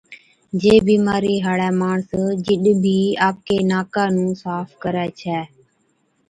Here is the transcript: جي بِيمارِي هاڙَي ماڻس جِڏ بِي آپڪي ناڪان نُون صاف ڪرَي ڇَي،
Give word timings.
جي 0.61 0.71
بِيمارِي 0.85 1.35
هاڙَي 1.45 1.69
ماڻس 1.81 2.07
جِڏ 2.45 2.63
بِي 2.83 2.97
آپڪي 3.27 3.57
ناڪان 3.71 4.09
نُون 4.15 4.31
صاف 4.43 4.67
ڪرَي 4.83 5.05
ڇَي، 5.19 5.39